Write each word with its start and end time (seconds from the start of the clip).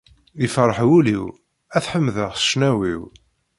Ifreḥ 0.45 0.77
wul-iw, 0.89 1.25
ad 1.75 1.81
t-ḥemdeɣ 1.83 2.31
s 2.35 2.41
ccnawi-w. 2.47 3.01